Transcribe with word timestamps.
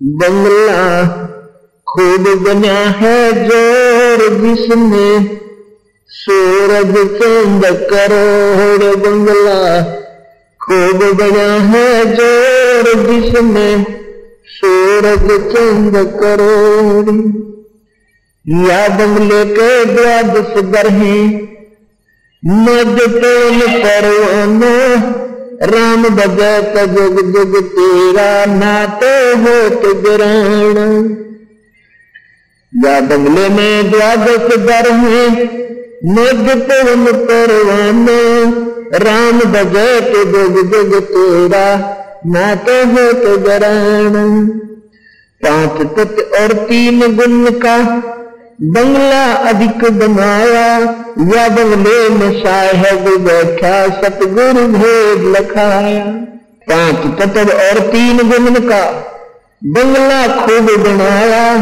बंगला 0.00 0.82
खूब 1.86 2.26
बना 2.42 2.74
है 2.98 3.16
ज़ोर 3.38 4.20
जिसमें 4.42 5.24
सूरज 6.10 6.92
चंद 7.14 7.64
करोड़ 7.90 8.94
बंगला 8.96 9.56
खूब 10.60 11.02
बना 11.20 11.48
है 11.72 11.88
ज़ोर 12.14 12.92
जिसमें 13.02 13.84
सूरज 14.54 15.26
चंद 15.52 15.96
करोड़। 16.22 17.16
या 18.66 18.86
बंगले 18.96 19.44
के 19.54 19.70
द्वादश 19.94 20.52
ग्रहे 20.72 21.20
मध्य 22.42 23.06
परवाना 23.16 24.74
राम 25.62 26.02
भगत 26.16 26.74
जुग 26.88 27.20
जुग 27.32 27.54
तेरा 27.66 28.30
नाते 28.46 29.12
हो 29.42 29.54
तो 29.76 29.92
ग्रहण 30.02 31.06
या 32.72 33.00
बंगले 33.00 33.48
में 33.48 33.90
द्वादश 33.90 34.56
दर 34.64 34.90
है 34.94 35.22
मध्य 36.06 36.54
पवन 36.68 37.06
परवाना। 37.22 38.18
राम 38.98 39.38
भगत 39.52 40.12
जुग 40.32 40.60
जुग 40.72 40.92
तेरा 41.04 41.64
नाते 42.26 42.76
हो 42.82 43.12
तो 43.22 43.36
ग्रहण 43.38 44.46
पाँच 45.42 45.80
तत्व 45.96 46.36
और 46.36 46.52
तीन 46.66 47.16
गुण 47.16 47.50
का 47.64 47.76
बंगला 48.62 49.32
अधिक 49.32 49.84
बनाया 49.92 50.68
या 51.36 51.48
बंगले 51.48 52.08
में 52.08 52.40
साहेब 52.40 53.04
बैठा, 53.24 53.86
सतगुरु 53.88 54.66
भेद 54.68 55.36
लखाया। 55.36 56.04
पाँच 56.70 57.18
तत्व 57.18 57.40
और 57.40 57.78
तीन 57.78 58.16
गुण 58.16 58.54
का, 58.54 58.84
बंगला 59.64 60.26
खूब 60.26 60.70
बनाया। 60.82 61.52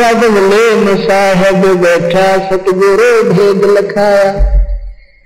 या 0.00 0.12
बंगले 0.12 0.74
में 0.76 1.06
साहेब 1.06 1.66
बैठा, 1.82 2.38
सतगुरु 2.38 3.22
भेद 3.32 3.64
लखाया। 3.78 4.54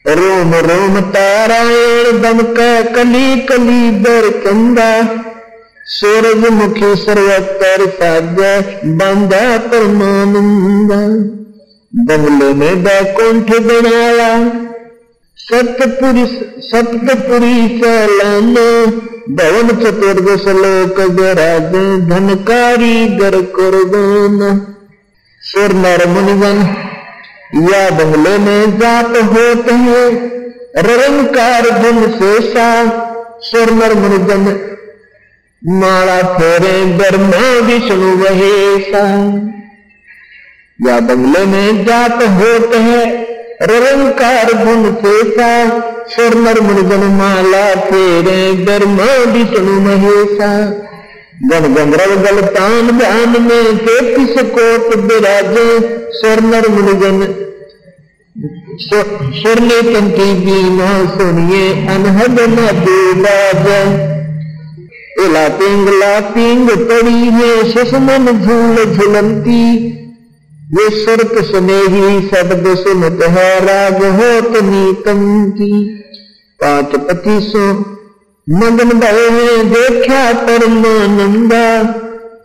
रोम 0.09 0.55
रोम 0.55 1.01
तारायण 1.01 2.23
दम 2.23 2.43
का 2.43 2.83
कली 2.83 3.37
कली 3.41 3.91
दर 3.91 4.29
कंदा 4.47 5.03
सूरजमुखी 5.95 6.95
सर्वतर 6.97 7.87
साध्य 8.01 8.51
बांधा 9.01 9.41
परमानंद 9.73 10.93
बंगले 11.93 12.53
में 12.61 12.83
बैकुंठ 12.85 13.51
बनाया 13.67 14.29
सतपुरी 15.39 16.25
सप्तपुरी 16.69 17.57
चलाना 17.81 18.67
भवन 19.39 19.69
चतुर्दश 19.83 20.47
लोक 20.61 21.01
गराज 21.19 21.75
धनकारी 22.09 22.95
गर 23.19 23.41
कुर्बान 23.57 24.41
सुर 25.43 25.73
नर 25.85 26.07
मुनिगन 26.15 26.59
या 27.69 27.89
बंगले 27.99 28.37
में 28.49 28.79
जात 28.79 29.17
होते 29.33 29.75
हैं 29.87 30.11
रंकार 30.89 31.71
गुण 31.81 32.03
शेषा 32.19 32.69
सुर 33.49 33.71
नर 33.81 33.95
मुनिगन 34.03 34.45
माला 35.63 36.17
फेरे 36.29 36.73
ब्रह्मा 36.99 37.41
विष्णु 37.67 38.07
वहेसा 38.21 39.03
या 40.79 40.99
बंगले 41.09 41.45
में 41.47 41.85
जात 41.85 42.23
होते 42.39 42.79
हैं 42.87 43.05
रंकार 43.71 44.53
गुण 44.63 44.83
शेषा 45.03 45.53
स्वर्णर 46.15 46.61
मुर्गन 46.61 47.05
माला 47.19 47.63
फेरे 47.85 48.41
ब्रह्मा 48.65 49.07
विष्णु 49.35 49.79
महेशा 49.87 50.51
गण 51.51 51.73
गंधर्व 51.75 52.15
गलतान 52.27 52.91
ध्यान 52.99 53.41
में 53.43 53.79
तैतीस 53.87 54.37
कोट 54.57 54.97
विराजे 55.05 55.67
स्वर्णर 56.19 56.69
मुर्गन 56.77 57.27
स्वर्णे 58.83 59.83
कंठी 59.93 60.33
बीना 60.45 60.91
सुनिए, 61.15 61.69
अनहद 61.95 62.41
न 62.51 64.12
देवाज 65.23 65.31
इला 65.31 65.49
पिंगला 65.49 66.21
पिंग 66.21 66.69
पड़ी 66.69 67.29
है 67.29 67.73
सुषमन 67.73 68.27
झूल 68.27 68.95
झुलंती। 68.95 69.87
ये 70.73 71.05
सुरत 71.05 71.45
स्नेही 71.45 72.29
शब्द 72.29 72.75
सुनत 72.75 73.23
है 73.23 73.61
राग 73.61 74.05
होत 74.05 74.63
नीतम 74.63 75.51
की 75.51 76.03
पाँच 76.61 76.87
पति 76.87 77.41
सो 77.41 77.73
मगन 78.55 78.89
भय 78.89 79.29
है 79.31 79.65
देखा 79.65 80.33
परमानंदा 80.33 81.83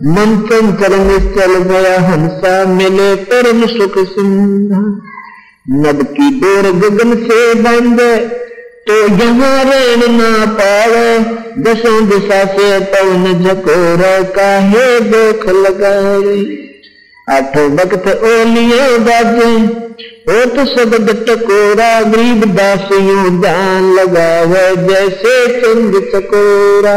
मन 0.03 0.47
चंचल 0.51 0.93
निश्चल 0.99 1.55
गया 1.55 1.99
हंसा, 1.99 2.65
मिले 2.65 3.15
परम 3.15 3.65
सुख 3.65 3.97
सिंधा। 3.97 5.01
नद 5.69 6.03
की 6.03 6.39
डोर 6.39 6.71
गगन 6.71 7.15
से 7.15 7.53
बंद 7.53 8.01
तो 8.87 9.07
जहाँ 9.17 9.63
रेण 9.63 10.03
न 10.11 10.45
पावे, 10.51 11.07
दसों 11.63 11.97
दिशा 12.09 12.43
से 12.45 12.67
पवन 12.85 13.43
झकोर 13.43 14.03
काहे 14.35 14.87
देख 15.09 15.45
लगाए। 15.55 16.37
आठ 17.27 17.57
वक्त 17.57 18.07
ओलिया 18.07 18.85
बाजे 18.99 19.51
ओत 20.31 20.55
तो 20.55 20.65
शब्द 20.65 21.09
टकोरा, 21.27 21.89
गरीब 22.01 22.45
दासियों 22.55 23.39
दान 23.41 23.93
लगावे 23.93 24.65
जैसे 24.87 25.35
चंद 25.61 26.01
चकोरा। 26.13 26.95